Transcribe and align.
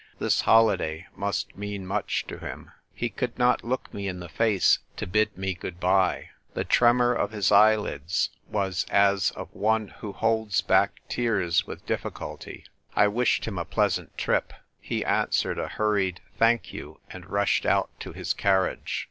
This 0.17 0.41
holiday 0.41 1.05
must 1.15 1.55
mean 1.55 1.85
much 1.85 2.25
to 2.25 2.39
him. 2.39 2.71
He 2.91 3.07
could 3.07 3.37
not 3.37 3.63
look 3.63 3.93
me 3.93 4.07
in 4.07 4.19
the 4.19 4.29
face 4.29 4.79
to 4.97 5.05
bid 5.05 5.37
me 5.37 5.53
good 5.53 5.79
bye. 5.79 6.29
The 6.55 6.61
198 6.61 6.61
THE 6.63 6.63
TYFE 6.63 6.89
WRITER 6.89 6.97
GIRL. 6.97 6.97
tremor 6.97 7.13
of 7.13 7.31
his 7.33 7.51
eyelids 7.51 8.29
was 8.47 8.85
as 8.89 9.29
of 9.37 9.53
one 9.53 9.89
who 9.89 10.13
holds 10.13 10.61
back 10.61 11.01
tears 11.07 11.67
with 11.67 11.85
difficulty. 11.85 12.63
I 12.95 13.09
wished 13.09 13.45
him 13.45 13.59
a 13.59 13.63
pleasant 13.65 14.17
trip. 14.17 14.53
He 14.79 15.05
answered 15.05 15.59
a 15.59 15.67
hurried" 15.67 16.19
Thank 16.39 16.73
you," 16.73 16.99
and 17.11 17.29
rushed 17.29 17.67
out 17.67 17.91
to 17.99 18.11
his 18.11 18.33
carriage. 18.33 18.97